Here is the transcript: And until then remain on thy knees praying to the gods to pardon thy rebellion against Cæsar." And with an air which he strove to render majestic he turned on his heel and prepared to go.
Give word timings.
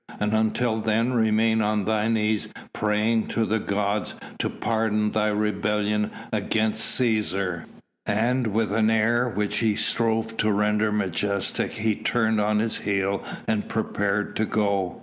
And 0.19 0.33
until 0.33 0.79
then 0.81 1.13
remain 1.13 1.61
on 1.61 1.85
thy 1.85 2.07
knees 2.07 2.47
praying 2.73 3.27
to 3.27 3.45
the 3.45 3.59
gods 3.59 4.15
to 4.39 4.49
pardon 4.49 5.11
thy 5.11 5.27
rebellion 5.27 6.09
against 6.33 6.99
Cæsar." 6.99 7.69
And 8.07 8.47
with 8.47 8.73
an 8.73 8.89
air 8.89 9.29
which 9.29 9.57
he 9.57 9.75
strove 9.75 10.37
to 10.37 10.51
render 10.51 10.91
majestic 10.91 11.73
he 11.73 11.93
turned 11.93 12.41
on 12.41 12.57
his 12.57 12.77
heel 12.77 13.23
and 13.47 13.69
prepared 13.69 14.35
to 14.37 14.45
go. 14.45 14.99